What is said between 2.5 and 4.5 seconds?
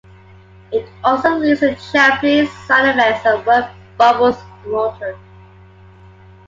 sound effects and word bubbles